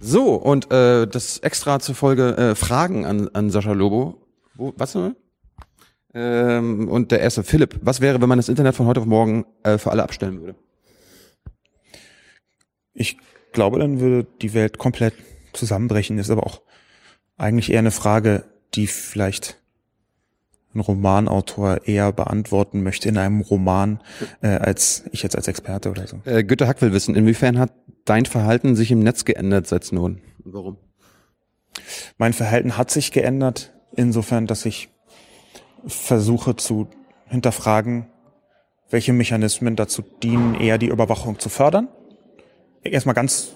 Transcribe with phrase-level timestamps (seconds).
[0.00, 4.20] So, und äh, das extra zur Folge äh, Fragen an, an Sascha Lobo.
[4.54, 5.12] Wo, was noch?
[6.12, 9.46] Ähm, und der erste, Philipp, was wäre, wenn man das Internet von heute auf morgen
[9.62, 10.54] äh, für alle abstellen würde?
[12.92, 13.18] Ich
[13.52, 15.14] glaube, dann würde die Welt komplett
[15.52, 16.18] zusammenbrechen.
[16.18, 16.62] ist aber auch
[17.36, 19.60] eigentlich eher eine Frage, die vielleicht
[20.74, 24.00] ein Romanautor eher beantworten möchte in einem Roman,
[24.42, 26.20] äh, als ich jetzt als Experte oder so.
[26.24, 27.72] Äh, Günther Hack will wissen, inwiefern hat
[28.04, 30.20] dein Verhalten sich im Netz geändert seit Snowden?
[30.44, 30.76] Warum?
[32.18, 34.88] Mein Verhalten hat sich geändert, insofern, dass ich
[35.86, 36.88] versuche zu
[37.26, 38.06] hinterfragen,
[38.90, 41.88] welche Mechanismen dazu dienen, eher die Überwachung zu fördern.
[42.82, 43.54] Erstmal ganz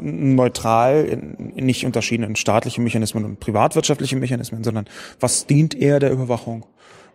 [0.00, 4.86] neutral, nicht unterschieden in staatliche Mechanismen und privatwirtschaftliche Mechanismen, sondern
[5.20, 6.66] was dient eher der Überwachung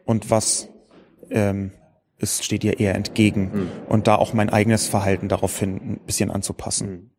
[0.06, 0.70] und was
[1.30, 1.72] ähm,
[2.23, 3.70] es steht ihr eher entgegen mhm.
[3.88, 6.90] und da auch mein eigenes Verhalten daraufhin ein bisschen anzupassen.
[6.90, 7.09] Mhm.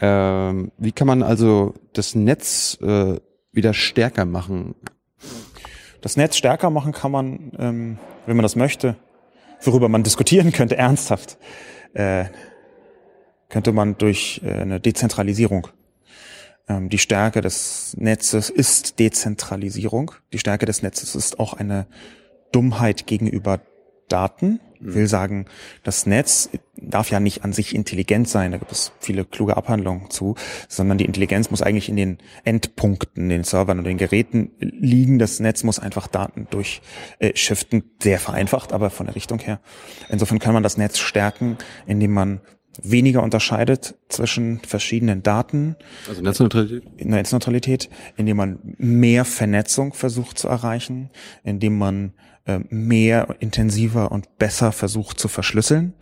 [0.00, 3.16] Ähm, wie kann man also das Netz äh,
[3.52, 4.74] wieder stärker machen?
[6.00, 8.96] Das Netz stärker machen kann man, ähm, wenn man das möchte,
[9.62, 11.36] worüber man diskutieren könnte, ernsthaft.
[11.92, 12.26] Äh,
[13.50, 15.68] könnte man durch äh, eine Dezentralisierung.
[16.68, 20.12] Ähm, die Stärke des Netzes ist Dezentralisierung.
[20.32, 21.86] Die Stärke des Netzes ist auch eine
[22.52, 23.60] Dummheit gegenüber
[24.08, 24.60] Daten.
[24.80, 24.94] Mhm.
[24.94, 25.46] Will sagen,
[25.82, 30.10] das Netz darf ja nicht an sich intelligent sein, da gibt es viele kluge Abhandlungen
[30.10, 30.36] zu,
[30.68, 35.18] sondern die Intelligenz muss eigentlich in den Endpunkten, den Servern und den Geräten liegen.
[35.18, 39.60] Das Netz muss einfach Daten durchschiften, sehr vereinfacht, aber von der Richtung her.
[40.08, 42.40] Insofern kann man das Netz stärken, indem man
[42.82, 45.76] weniger unterscheidet zwischen verschiedenen Daten.
[46.08, 47.04] Also Netzneutralität?
[47.04, 51.10] Netzneutralität, indem man mehr Vernetzung versucht zu erreichen,
[51.42, 52.12] indem man
[52.46, 55.94] äh, mehr, intensiver und besser versucht zu verschlüsseln.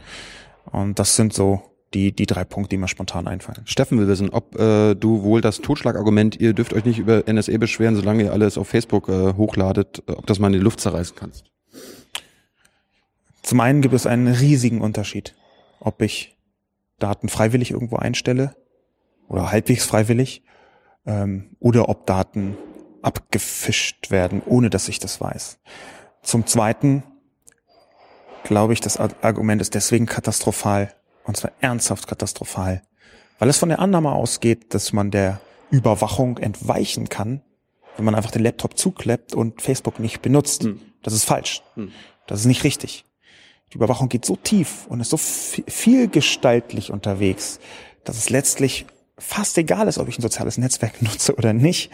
[0.70, 1.62] Und das sind so
[1.94, 3.62] die, die drei Punkte, die mir spontan einfallen.
[3.64, 7.58] Steffen will wissen, ob äh, du wohl das Totschlagargument, ihr dürft euch nicht über NSE
[7.58, 10.80] beschweren, solange ihr alles auf Facebook äh, hochladet, äh, ob das mal in die Luft
[10.80, 11.44] zerreißen kannst.
[13.42, 15.34] Zum einen gibt es einen riesigen Unterschied,
[15.80, 16.37] ob ich
[16.98, 18.56] Daten freiwillig irgendwo einstelle
[19.28, 20.42] oder halbwegs freiwillig
[21.06, 22.56] ähm, oder ob Daten
[23.02, 25.58] abgefischt werden, ohne dass ich das weiß.
[26.22, 27.02] Zum Zweiten
[28.44, 30.94] glaube ich, das Argument ist deswegen katastrophal,
[31.24, 32.82] und zwar ernsthaft katastrophal,
[33.38, 37.42] weil es von der Annahme ausgeht, dass man der Überwachung entweichen kann,
[37.96, 40.64] wenn man einfach den Laptop zukleppt und Facebook nicht benutzt.
[40.64, 40.80] Hm.
[41.02, 41.62] Das ist falsch.
[41.74, 41.92] Hm.
[42.26, 43.04] Das ist nicht richtig.
[43.72, 47.60] Die Überwachung geht so tief und ist so vielgestaltlich unterwegs,
[48.04, 48.86] dass es letztlich
[49.18, 51.90] fast egal ist, ob ich ein soziales Netzwerk nutze oder nicht.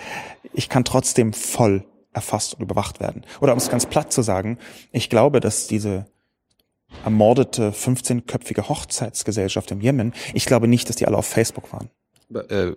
[0.52, 3.24] Ich kann trotzdem voll erfasst und überwacht werden.
[3.40, 4.58] Oder um es ganz platt zu sagen,
[4.92, 6.06] ich glaube, dass diese
[7.04, 11.90] ermordete 15-köpfige Hochzeitsgesellschaft im Jemen, ich glaube nicht, dass die alle auf Facebook waren.
[12.48, 12.76] Äh,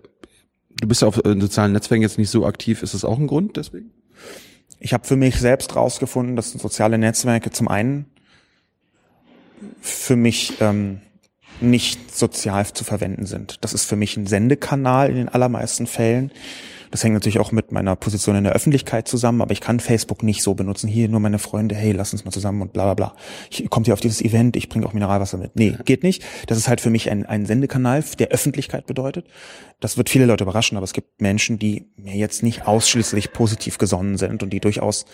[0.80, 2.82] du bist ja auf äh, sozialen Netzwerken jetzt nicht so aktiv.
[2.82, 3.92] Ist das auch ein Grund deswegen?
[4.80, 8.06] Ich habe für mich selbst rausgefunden, dass soziale Netzwerke zum einen
[9.80, 11.00] für mich ähm,
[11.60, 13.56] nicht sozial zu verwenden sind.
[13.62, 16.30] Das ist für mich ein Sendekanal in den allermeisten Fällen.
[16.90, 20.22] Das hängt natürlich auch mit meiner Position in der Öffentlichkeit zusammen, aber ich kann Facebook
[20.22, 20.88] nicht so benutzen.
[20.88, 23.16] Hier nur meine Freunde, hey, lass uns mal zusammen und bla bla bla.
[23.50, 25.54] Ich kommt hier auf dieses Event, ich bringe auch Mineralwasser mit.
[25.54, 26.24] Nee, geht nicht.
[26.46, 29.26] Das ist halt für mich ein, ein Sendekanal, der Öffentlichkeit bedeutet.
[29.80, 33.78] Das wird viele Leute überraschen, aber es gibt Menschen, die mir jetzt nicht ausschließlich positiv
[33.78, 35.04] gesonnen sind und die durchaus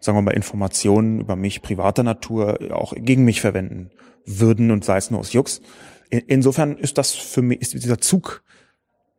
[0.00, 3.90] sagen wir mal, Informationen über mich privater Natur auch gegen mich verwenden
[4.24, 5.60] würden und sei es nur aus Jux.
[6.10, 8.42] Insofern ist das für mich, ist dieser Zug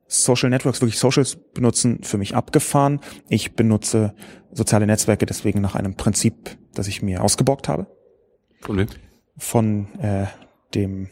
[0.07, 3.01] Social Networks, wirklich Socials benutzen, für mich abgefahren.
[3.27, 4.13] Ich benutze
[4.51, 7.87] soziale Netzwerke deswegen nach einem Prinzip, das ich mir ausgeborgt habe.
[8.61, 8.87] Von,
[9.37, 10.27] von äh,
[10.73, 11.09] dem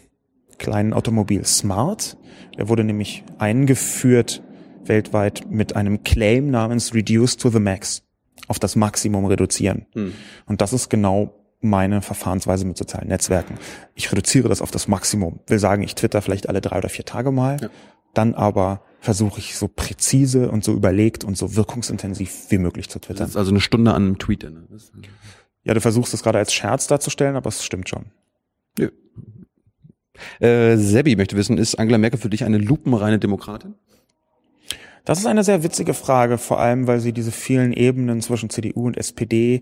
[0.58, 2.18] kleinen Automobil Smart.
[2.58, 4.42] Der wurde nämlich eingeführt
[4.86, 8.05] weltweit mit einem Claim namens Reduce to the Max
[8.48, 9.86] auf das Maximum reduzieren.
[9.94, 10.14] Hm.
[10.46, 13.58] Und das ist genau meine Verfahrensweise mit sozialen Netzwerken.
[13.96, 15.40] Ich reduziere das auf das Maximum.
[15.48, 17.70] Will sagen, ich twitter vielleicht alle drei oder vier Tage mal, ja.
[18.14, 23.00] dann aber versuche ich so präzise und so überlegt und so wirkungsintensiv wie möglich zu
[23.00, 23.26] twittern.
[23.26, 24.44] Das ist also eine Stunde an einem Tweet.
[24.44, 24.64] Ne?
[25.64, 28.06] Ja, du versuchst es gerade als Scherz darzustellen, aber es stimmt schon.
[28.78, 28.90] Ja.
[30.40, 33.76] Äh, Sebi möchte wissen, ist Angela Merkel für dich eine lupenreine Demokratin?
[35.06, 38.88] Das ist eine sehr witzige Frage, vor allem weil sie diese vielen Ebenen zwischen CDU
[38.88, 39.62] und SPD,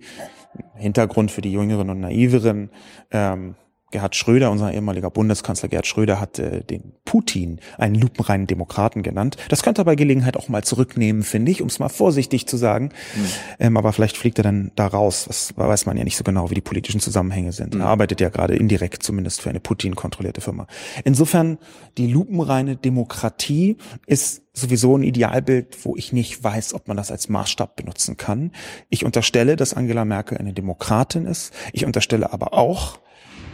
[0.75, 2.69] Hintergrund für die Jüngeren und Naiveren,
[3.11, 3.55] ähm,
[3.93, 9.37] Gerhard Schröder, unser ehemaliger Bundeskanzler Gerhard Schröder, hat äh, den Putin einen lupenreinen Demokraten genannt.
[9.49, 12.57] Das könnte er bei Gelegenheit auch mal zurücknehmen, finde ich, um es mal vorsichtig zu
[12.57, 12.89] sagen.
[13.15, 13.25] Mhm.
[13.59, 15.25] Ähm, aber vielleicht fliegt er dann da raus.
[15.27, 17.75] Das weiß man ja nicht so genau, wie die politischen Zusammenhänge sind.
[17.75, 17.81] Mhm.
[17.81, 20.65] Er arbeitet ja gerade indirekt zumindest für eine Putin-kontrollierte Firma.
[21.03, 21.59] Insofern,
[21.99, 27.29] die lupenreine Demokratie ist sowieso ein Idealbild, wo ich nicht weiß, ob man das als
[27.29, 28.51] Maßstab benutzen kann.
[28.89, 31.53] Ich unterstelle, dass Angela Merkel eine Demokratin ist.
[31.73, 32.99] Ich unterstelle aber auch,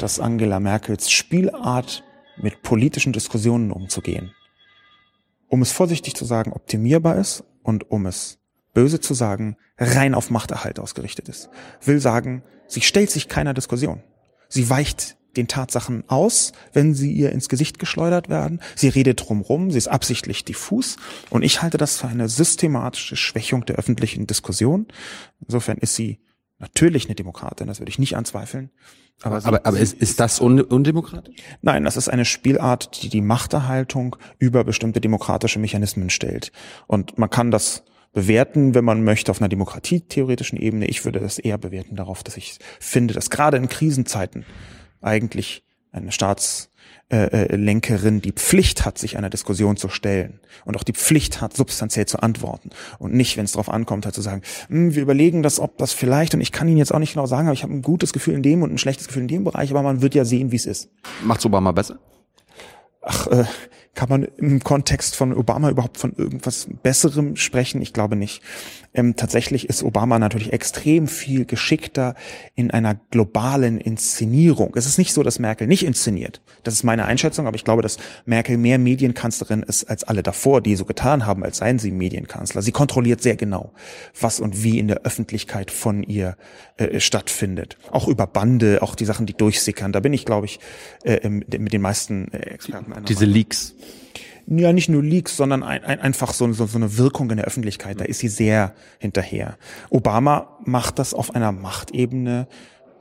[0.02, 2.04] dass Angela Merkels Spielart
[2.38, 4.34] mit politischen Diskussionen umzugehen,
[5.48, 8.40] um es vorsichtig zu sagen, optimierbar ist und um es
[8.74, 11.50] böse zu sagen, rein auf Machterhalt ausgerichtet ist.
[11.84, 14.04] Will sagen, sie stellt sich keiner Diskussion.
[14.48, 18.62] Sie weicht den Tatsachen aus, wenn sie ihr ins Gesicht geschleudert werden.
[18.76, 20.98] Sie redet drumrum, sie ist absichtlich diffus
[21.30, 24.88] und ich halte das für eine systematische Schwächung der öffentlichen Diskussion.
[25.46, 26.20] Insofern ist sie
[26.60, 28.70] natürlich eine Demokratin, das würde ich nicht anzweifeln.
[29.22, 31.36] Aber, aber, aber ist, ist das undemokratisch?
[31.62, 36.52] Nein, das ist eine Spielart, die die Machterhaltung über bestimmte demokratische Mechanismen stellt.
[36.88, 37.84] Und man kann das
[38.14, 40.86] bewerten, wenn man möchte, auf einer demokratietheoretischen Ebene.
[40.88, 44.46] Ich würde das eher bewerten darauf, dass ich finde, dass gerade in Krisenzeiten
[45.02, 46.69] eigentlich eine Staats
[47.12, 51.42] äh, äh, Lenkerin die Pflicht hat, sich einer Diskussion zu stellen und auch die Pflicht
[51.42, 52.70] hat, substanziell zu antworten
[53.00, 55.92] und nicht, wenn es darauf ankommt, halt zu sagen, hm, wir überlegen das, ob das
[55.92, 58.14] vielleicht und ich kann Ihnen jetzt auch nicht genau sagen, aber ich habe ein gutes
[58.14, 60.52] Gefühl in dem und ein schlechtes Gefühl in dem Bereich, aber man wird ja sehen,
[60.52, 60.90] wie es ist.
[61.24, 61.98] Macht's Obama besser?
[63.02, 63.46] Ach, äh,
[64.00, 67.82] kann man im Kontext von Obama überhaupt von irgendwas Besserem sprechen?
[67.82, 68.42] Ich glaube nicht.
[68.94, 72.16] Ähm, tatsächlich ist Obama natürlich extrem viel geschickter
[72.56, 74.74] in einer globalen Inszenierung.
[74.78, 76.42] Es ist nicht so, dass Merkel nicht inszeniert.
[76.64, 80.62] Das ist meine Einschätzung, aber ich glaube, dass Merkel mehr Medienkanzlerin ist als alle davor,
[80.62, 82.62] die so getan haben, als seien sie Medienkanzler.
[82.62, 83.74] Sie kontrolliert sehr genau,
[84.18, 86.38] was und wie in der Öffentlichkeit von ihr
[86.78, 87.78] äh, stattfindet.
[87.92, 89.92] Auch über Bande, auch die Sachen, die durchsickern.
[89.92, 90.62] Da bin ich, glaube ich,
[91.04, 92.94] äh, mit den meisten äh, Experten.
[93.06, 93.76] Diese Leaks
[94.48, 97.46] ja nicht nur Leaks, sondern ein, ein, einfach so, so, so eine Wirkung in der
[97.46, 98.00] Öffentlichkeit.
[98.00, 99.58] Da ist sie sehr hinterher.
[99.90, 102.48] Obama macht das auf einer Machtebene,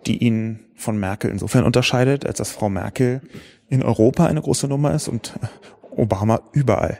[0.06, 3.22] die ihn von Merkel insofern unterscheidet, als dass Frau Merkel
[3.68, 5.38] in Europa eine große Nummer ist und
[5.90, 6.98] Obama überall.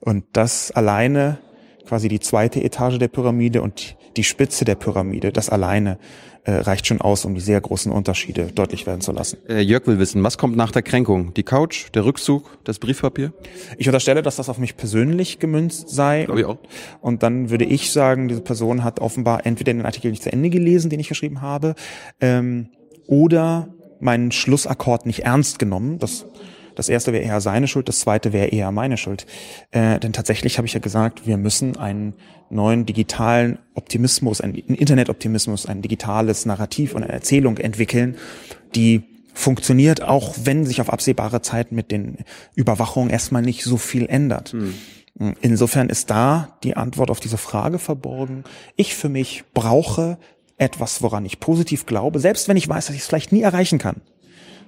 [0.00, 1.38] Und das alleine
[1.86, 5.98] quasi die zweite Etage der Pyramide und die Spitze der Pyramide, das alleine
[6.44, 9.38] äh, reicht schon aus, um die sehr großen Unterschiede deutlich werden zu lassen.
[9.48, 11.34] Äh, Jörg will wissen, was kommt nach der Kränkung?
[11.34, 13.32] Die Couch, der Rückzug, das Briefpapier?
[13.78, 16.24] Ich unterstelle, dass das auf mich persönlich gemünzt sei.
[16.24, 16.58] Glaube ich auch.
[17.00, 20.50] Und dann würde ich sagen, diese Person hat offenbar entweder den Artikel nicht zu Ende
[20.50, 21.74] gelesen, den ich geschrieben habe,
[22.20, 22.68] ähm,
[23.06, 23.68] oder
[24.00, 25.98] meinen Schlussakkord nicht ernst genommen.
[25.98, 26.26] Das
[26.74, 29.26] das erste wäre eher seine Schuld, das zweite wäre eher meine Schuld.
[29.70, 32.14] Äh, denn tatsächlich habe ich ja gesagt, wir müssen einen
[32.50, 38.16] neuen digitalen Optimismus, einen Internetoptimismus, ein digitales Narrativ und eine Erzählung entwickeln,
[38.74, 39.04] die
[39.34, 42.18] funktioniert, auch wenn sich auf absehbare Zeit mit den
[42.54, 44.52] Überwachungen erstmal nicht so viel ändert.
[44.52, 44.74] Hm.
[45.40, 48.44] Insofern ist da die Antwort auf diese Frage verborgen.
[48.76, 50.18] Ich für mich brauche
[50.58, 53.78] etwas, woran ich positiv glaube, selbst wenn ich weiß, dass ich es vielleicht nie erreichen
[53.78, 54.00] kann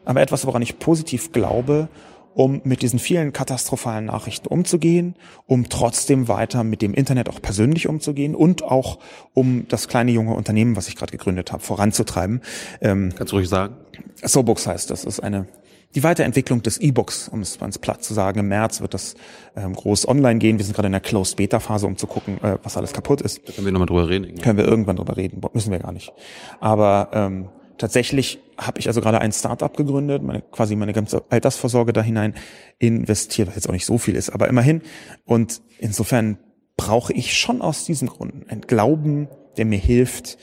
[0.04, 1.88] aber etwas, woran ich positiv glaube,
[2.34, 5.14] um mit diesen vielen katastrophalen Nachrichten umzugehen,
[5.46, 8.98] um trotzdem weiter mit dem Internet auch persönlich umzugehen und auch
[9.32, 12.42] um das kleine junge Unternehmen, was ich gerade gegründet habe, voranzutreiben.
[12.80, 13.76] Ähm, Kannst du ruhig sagen?
[14.22, 15.04] SoBooks heißt das.
[15.04, 15.46] ist eine
[15.94, 18.40] die Weiterentwicklung des E-Books, um es ganz platt zu sagen.
[18.40, 19.14] Im März wird das
[19.54, 20.58] ähm, groß online gehen.
[20.58, 23.20] Wir sind gerade in der Closed Beta Phase, um zu gucken, äh, was alles kaputt
[23.20, 23.46] ist.
[23.46, 24.34] Da können wir nochmal drüber reden.
[24.40, 25.40] Können wir irgendwann drüber reden.
[25.52, 26.12] Müssen wir gar nicht.
[26.58, 27.48] Aber ähm,
[27.78, 32.34] Tatsächlich habe ich also gerade ein Startup gegründet, meine, quasi meine ganze Altersvorsorge da hinein
[32.78, 34.82] investiert, was jetzt auch nicht so viel ist, aber immerhin.
[35.24, 36.38] Und insofern
[36.76, 40.38] brauche ich schon aus diesen Gründen einen Glauben, der mir hilft,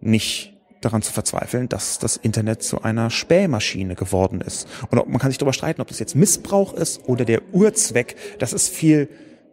[0.00, 4.68] nicht daran zu verzweifeln, dass das Internet zu einer Spähmaschine geworden ist.
[4.90, 8.16] Und man kann sich darüber streiten, ob das jetzt Missbrauch ist oder der Urzweck.
[8.38, 9.08] Das ist viel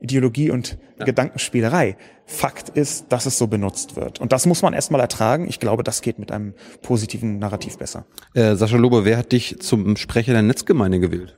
[0.05, 1.05] Ideologie und ja.
[1.05, 1.97] Gedankenspielerei.
[2.25, 4.19] Fakt ist, dass es so benutzt wird.
[4.19, 5.47] Und das muss man erstmal ertragen.
[5.47, 8.05] Ich glaube, das geht mit einem positiven Narrativ besser.
[8.33, 11.37] Äh, Sascha Lobe, wer hat dich zum Sprecher der Netzgemeinde gewählt?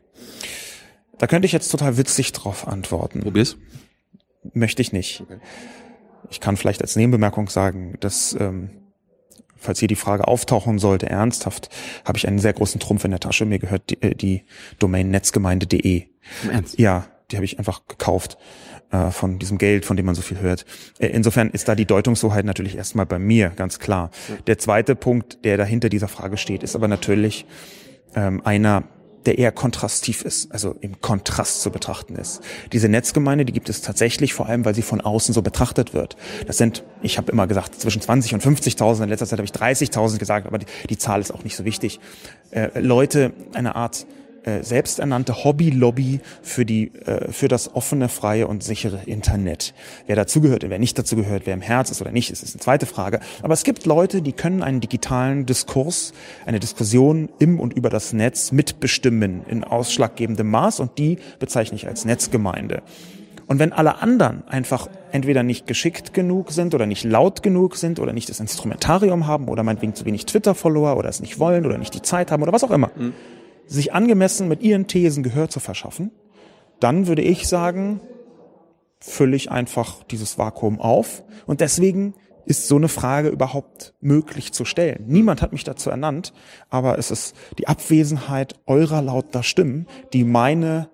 [1.17, 3.21] Da könnte ich jetzt total witzig drauf antworten.
[3.21, 3.57] Probier's.
[4.53, 5.21] Möchte ich nicht.
[5.21, 5.39] Okay.
[6.29, 8.69] Ich kann vielleicht als Nebenbemerkung sagen, dass ähm,
[9.57, 11.69] falls hier die Frage auftauchen sollte, ernsthaft,
[12.05, 13.45] habe ich einen sehr großen Trumpf in der Tasche.
[13.45, 14.43] Mir gehört die, äh, die
[14.79, 16.05] Domain netzgemeinde.de.
[16.51, 16.77] Ernst?
[16.79, 18.37] Ja, die habe ich einfach gekauft
[18.91, 20.65] äh, von diesem Geld, von dem man so viel hört.
[20.99, 24.11] Äh, insofern ist da die Deutungshoheit natürlich erstmal bei mir, ganz klar.
[24.47, 27.45] Der zweite Punkt, der dahinter dieser Frage steht, ist aber natürlich
[28.15, 28.83] ähm, einer,
[29.25, 32.41] der eher kontrastiv ist, also im Kontrast zu betrachten ist.
[32.71, 36.15] Diese Netzgemeinde, die gibt es tatsächlich, vor allem weil sie von außen so betrachtet wird.
[36.45, 39.51] Das sind, ich habe immer gesagt, zwischen 20 und 50.000, in letzter Zeit habe ich
[39.51, 41.99] 30.000 gesagt, aber die, die, Zahl ist auch nicht so wichtig.
[42.51, 44.07] Äh, Leute, eine Art
[44.47, 49.73] äh, selbsternannte Hobbylobby für die äh, für das offene, freie und sichere Internet.
[50.05, 52.61] Wer dazugehört und wer nicht dazugehört, wer im Herz ist oder nicht, ist, ist eine
[52.61, 53.19] zweite Frage.
[53.41, 56.13] Aber es gibt Leute, die können einen digitalen Diskurs,
[56.45, 61.87] eine Diskussion im und über das Netz mitbestimmen in ausschlaggebendem Maß und die bezeichne ich
[61.87, 62.83] als Netzgemeinde.
[63.47, 67.99] Und wenn alle anderen einfach entweder nicht geschickt genug sind oder nicht laut genug sind
[67.99, 71.77] oder nicht das Instrumentarium haben oder meinetwegen zu wenig Twitter-Follower oder es nicht wollen oder
[71.77, 73.13] nicht die Zeit haben oder was auch immer, mhm
[73.67, 76.11] sich angemessen mit ihren Thesen Gehör zu verschaffen,
[76.79, 78.01] dann würde ich sagen,
[78.99, 81.23] fülle ich einfach dieses Vakuum auf.
[81.45, 82.13] Und deswegen
[82.45, 85.03] ist so eine Frage überhaupt möglich zu stellen.
[85.07, 86.33] Niemand hat mich dazu ernannt,
[86.69, 90.89] aber es ist die Abwesenheit eurer lauter Stimmen, die meine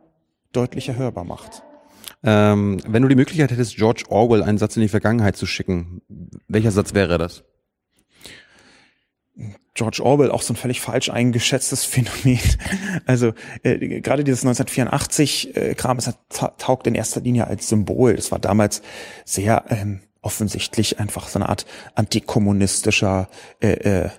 [0.51, 1.63] deutlicher hörbar macht.
[2.23, 6.01] Ähm, wenn du die Möglichkeit hättest, George Orwell einen Satz in die Vergangenheit zu schicken,
[6.47, 7.43] welcher Satz wäre das?
[9.75, 12.39] George Orwell auch so ein völlig falsch eingeschätztes Phänomen.
[13.05, 16.13] Also äh, gerade dieses 1984 äh, es
[16.57, 18.15] taugt in erster Linie als Symbol.
[18.15, 18.81] Das war damals
[19.25, 21.65] sehr ähm, offensichtlich einfach so eine Art
[21.95, 23.29] antikommunistischer
[23.61, 24.09] äh, äh,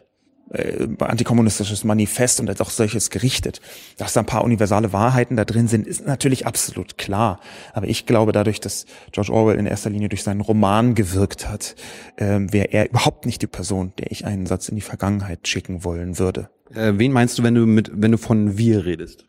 [0.55, 3.61] äh, antikommunistisches Manifest und als auch solches gerichtet.
[3.99, 7.41] Dass da ein paar universale Wahrheiten da drin sind, ist natürlich absolut klar.
[7.73, 11.75] Aber ich glaube, dadurch, dass George Orwell in erster Linie durch seinen Roman gewirkt hat,
[12.17, 15.85] äh, wäre er überhaupt nicht die Person, der ich einen Satz in die Vergangenheit schicken
[15.85, 16.49] wollen würde.
[16.75, 19.27] Äh, wen meinst du, wenn du mit, wenn du von wir redest?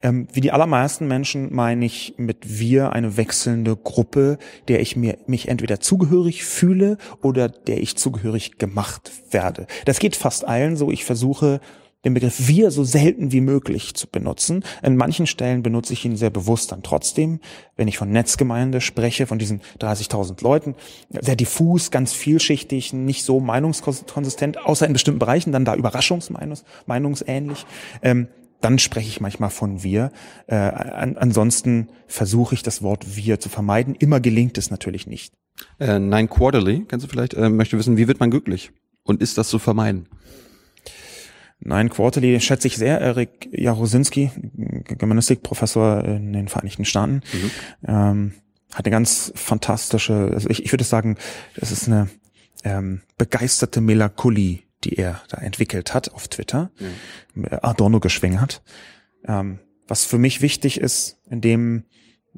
[0.00, 4.38] Ähm, wie die allermeisten Menschen meine ich mit wir eine wechselnde Gruppe,
[4.68, 9.66] der ich mir mich entweder zugehörig fühle oder der ich zugehörig gemacht werde.
[9.86, 10.92] Das geht fast allen so.
[10.92, 11.60] Ich versuche
[12.04, 14.62] den Begriff wir so selten wie möglich zu benutzen.
[14.84, 17.40] In manchen Stellen benutze ich ihn sehr bewusst dann trotzdem.
[17.76, 20.76] Wenn ich von Netzgemeinde spreche, von diesen 30.000 Leuten,
[21.10, 27.66] sehr diffus, ganz vielschichtig, nicht so meinungskonsistent, außer in bestimmten Bereichen, dann da überraschungsmeinungsähnlich.
[28.02, 28.28] Ähm,
[28.60, 30.10] dann spreche ich manchmal von wir.
[30.46, 33.94] Äh, an, ansonsten versuche ich das Wort wir zu vermeiden.
[33.94, 35.34] Immer gelingt es natürlich nicht.
[35.78, 38.72] Äh, Nine Quarterly, kannst du vielleicht, äh, möchte wissen, wie wird man glücklich?
[39.04, 40.08] Und ist das zu vermeiden?
[41.60, 43.00] Nine Quarterly schätze ich sehr.
[43.00, 44.30] Erik Jarosinski,
[44.84, 47.50] Germanistikprofessor in den Vereinigten Staaten, mhm.
[47.86, 48.32] ähm,
[48.72, 51.16] hat eine ganz fantastische, also ich, ich würde sagen,
[51.56, 52.08] das ist eine
[52.64, 56.70] ähm, begeisterte Melancholie die er da entwickelt hat auf Twitter,
[57.34, 57.46] mhm.
[57.62, 58.62] Adorno geschwängert.
[59.24, 61.84] Ähm, was für mich wichtig ist, in dem,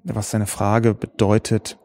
[0.02, 1.78] was seine Frage bedeutet,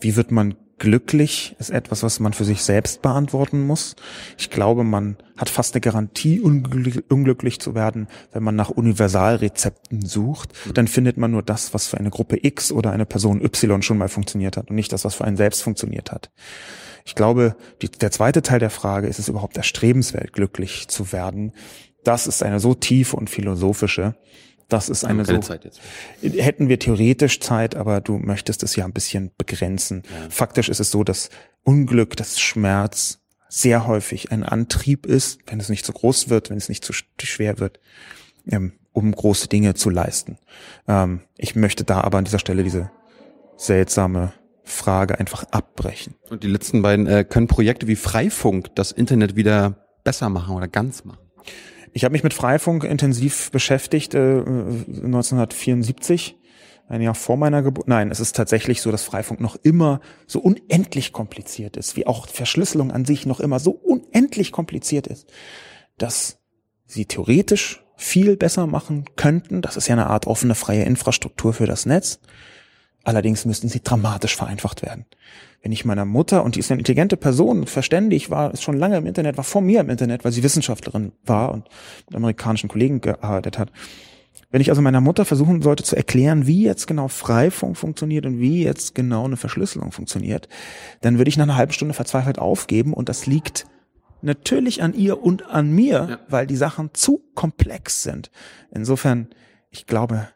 [0.00, 3.96] wie wird man glücklich, ist etwas, was man für sich selbst beantworten muss.
[4.38, 10.52] Ich glaube, man hat fast eine Garantie, unglücklich zu werden, wenn man nach Universalrezepten sucht.
[10.74, 13.98] Dann findet man nur das, was für eine Gruppe X oder eine Person Y schon
[13.98, 16.30] mal funktioniert hat und nicht das, was für einen selbst funktioniert hat.
[17.04, 21.52] Ich glaube, die, der zweite Teil der Frage, ist es überhaupt erstrebenswert, glücklich zu werden?
[22.02, 24.14] Das ist eine so tiefe und philosophische.
[24.68, 25.38] Das ist eine so.
[25.38, 25.80] Zeit jetzt.
[26.22, 30.02] Hätten wir theoretisch Zeit, aber du möchtest es ja ein bisschen begrenzen.
[30.04, 30.30] Ja.
[30.30, 31.30] Faktisch ist es so, dass
[31.62, 36.56] Unglück, das Schmerz sehr häufig ein Antrieb ist, wenn es nicht zu groß wird, wenn
[36.56, 37.78] es nicht zu schwer wird,
[38.48, 40.38] ähm, um große Dinge zu leisten.
[40.88, 42.90] Ähm, ich möchte da aber an dieser Stelle diese
[43.56, 44.32] seltsame
[44.64, 46.14] Frage einfach abbrechen.
[46.30, 50.68] Und die letzten beiden, äh, können Projekte wie Freifunk das Internet wieder besser machen oder
[50.68, 51.18] ganz machen?
[51.94, 56.36] Ich habe mich mit Freifunk intensiv beschäftigt, äh, 1974,
[56.88, 57.86] ein Jahr vor meiner Geburt.
[57.86, 62.26] Nein, es ist tatsächlich so, dass Freifunk noch immer so unendlich kompliziert ist, wie auch
[62.26, 65.32] Verschlüsselung an sich noch immer so unendlich kompliziert ist,
[65.96, 66.40] dass
[66.84, 69.62] sie theoretisch viel besser machen könnten.
[69.62, 72.18] Das ist ja eine Art offene freie Infrastruktur für das Netz.
[73.04, 75.04] Allerdings müssten sie dramatisch vereinfacht werden.
[75.62, 78.96] Wenn ich meiner Mutter, und die ist eine intelligente Person, verständig war, ist schon lange
[78.96, 81.68] im Internet, war vor mir im Internet, weil sie Wissenschaftlerin war und
[82.08, 83.70] mit amerikanischen Kollegen gearbeitet hat.
[84.50, 88.40] Wenn ich also meiner Mutter versuchen sollte zu erklären, wie jetzt genau Freifunk funktioniert und
[88.40, 90.48] wie jetzt genau eine Verschlüsselung funktioniert,
[91.00, 93.66] dann würde ich nach einer halben Stunde verzweifelt aufgeben und das liegt
[94.22, 96.18] natürlich an ihr und an mir, ja.
[96.28, 98.30] weil die Sachen zu komplex sind.
[98.70, 99.28] Insofern,
[99.70, 100.28] ich glaube,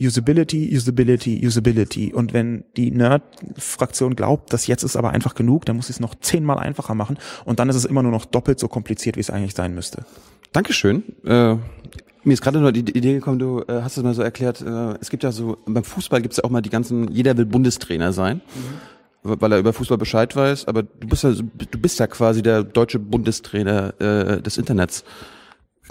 [0.00, 2.12] Usability, Usability, Usability.
[2.12, 6.00] Und wenn die Nerd-Fraktion glaubt, dass jetzt ist aber einfach genug, dann muss ich es
[6.00, 7.18] noch zehnmal einfacher machen.
[7.44, 10.04] Und dann ist es immer nur noch doppelt so kompliziert, wie es eigentlich sein müsste.
[10.52, 11.04] Dankeschön.
[11.24, 11.56] Äh,
[12.24, 14.94] mir ist gerade nur die Idee gekommen, du äh, hast es mal so erklärt, äh,
[15.00, 17.46] es gibt ja so, beim Fußball gibt es ja auch mal die ganzen, jeder will
[17.46, 18.40] Bundestrainer sein.
[18.54, 18.92] Mhm
[19.24, 22.64] weil er über Fußball Bescheid weiß, aber du bist ja, du bist ja quasi der
[22.64, 25.04] deutsche Bundestrainer äh, des Internets.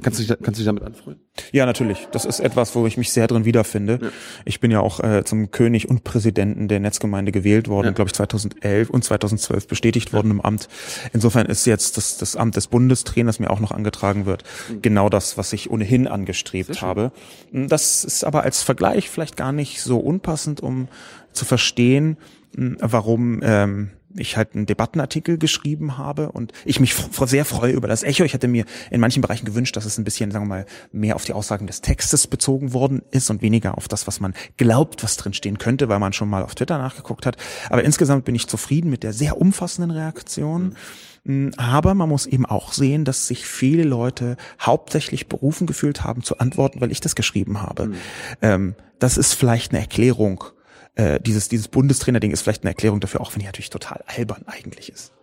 [0.02, 1.24] Kannst du dich, kannst du dich damit anfreunden?
[1.52, 2.08] Ja, natürlich.
[2.12, 4.00] Das ist etwas, wo ich mich sehr drin wiederfinde.
[4.02, 4.10] Ja.
[4.46, 7.92] Ich bin ja auch äh, zum König und Präsidenten der Netzgemeinde gewählt worden, ja.
[7.94, 10.14] glaube ich 2011 und 2012 bestätigt ja.
[10.14, 10.68] worden im Amt.
[11.14, 14.82] Insofern ist jetzt das, das Amt des Bundestrainers mir auch noch angetragen wird, mhm.
[14.82, 17.12] genau das, was ich ohnehin angestrebt habe.
[17.52, 20.88] Das ist aber als Vergleich vielleicht gar nicht so unpassend, um
[21.32, 22.18] zu verstehen,
[22.54, 28.04] warum ähm, ich halt einen Debattenartikel geschrieben habe und ich mich sehr freue über das
[28.04, 28.24] Echo.
[28.24, 31.16] Ich hätte mir in manchen Bereichen gewünscht, dass es ein bisschen, sagen wir mal, mehr
[31.16, 35.04] auf die Aussagen des Textes bezogen worden ist und weniger auf das, was man glaubt,
[35.04, 37.38] was drin stehen könnte, weil man schon mal auf Twitter nachgeguckt hat.
[37.70, 40.76] Aber insgesamt bin ich zufrieden mit der sehr umfassenden Reaktion.
[41.24, 41.52] Mhm.
[41.58, 46.40] Aber man muss eben auch sehen, dass sich viele Leute hauptsächlich berufen gefühlt haben zu
[46.40, 47.88] antworten, weil ich das geschrieben habe.
[47.88, 47.96] Mhm.
[48.42, 50.44] Ähm, das ist vielleicht eine Erklärung
[50.96, 54.44] äh, dieses, dieses Bundestrainer-Ding ist vielleicht eine Erklärung dafür, auch wenn die natürlich total albern
[54.48, 55.14] eigentlich ist.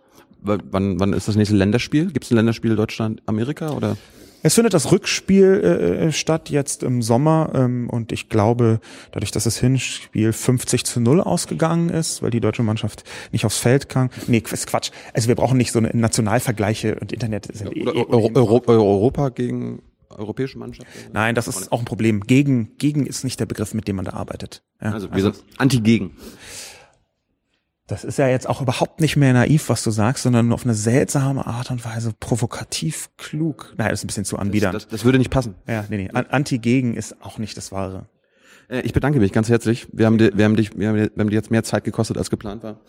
[0.41, 2.11] wann, wann ist das nächste Länderspiel?
[2.11, 3.97] Gibt es ein Länderspiel Deutschland-Amerika oder?
[4.41, 8.79] Es findet das Rückspiel äh, äh, statt jetzt im Sommer ähm, und ich glaube,
[9.11, 13.57] dadurch, dass das Hinspiel 50 zu 0 ausgegangen ist, weil die deutsche Mannschaft nicht aufs
[13.57, 14.09] Feld kam.
[14.27, 14.91] Nee, ist Quatsch.
[15.13, 19.29] Also wir brauchen nicht so eine Nationalvergleiche und Internet sind ja, eh, Euro, Euro, Europa
[19.29, 20.87] gegen europäische Mannschaft?
[21.13, 22.21] Nein, das ist auch ein Problem.
[22.21, 24.63] Gegen, gegen ist nicht der Begriff, mit dem man da arbeitet.
[24.81, 26.15] Ja, also wir also, anti-gegen.
[27.87, 30.63] Das ist ja jetzt auch überhaupt nicht mehr naiv, was du sagst, sondern nur auf
[30.63, 33.73] eine seltsame Art und Weise provokativ klug.
[33.77, 34.73] Nein, das ist ein bisschen zu anbiedern.
[34.73, 35.55] Das, das, das würde nicht passen.
[35.67, 36.09] Ja, nee, nee.
[36.11, 38.07] Anti-Gegen ist auch nicht das Wahre.
[38.69, 39.87] Äh, ich bedanke mich ganz herzlich.
[39.91, 42.17] Wir haben, dir, wir haben dich, wir haben, wir haben dir jetzt mehr Zeit gekostet,
[42.17, 42.79] als geplant war.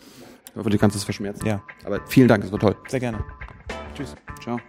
[0.51, 1.47] Ich hoffe, du kannst es verschmerzen.
[1.47, 1.63] Ja.
[1.83, 2.75] Aber vielen Dank, es war toll.
[2.87, 3.23] Sehr gerne.
[3.95, 4.15] Tschüss.
[4.41, 4.59] Ciao.